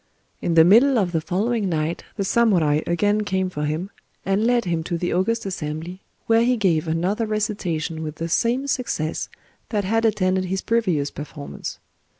[0.41, 3.91] In the middle of the following night the samurai again came for him,
[4.25, 8.65] and led him to the august assembly, where he gave another recitation with the same
[8.65, 9.29] success
[9.69, 11.77] that had attended his previous performance.